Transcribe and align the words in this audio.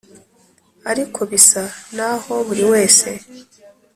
ariko 0.91 1.19
bisa 1.31 1.63
naho 1.95 2.33
buriwese 2.47 3.09